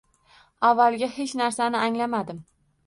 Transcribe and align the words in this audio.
Avvaliga 0.69 1.11
hech 1.19 1.37
narsani 1.43 1.81
anglamadim 1.85 2.43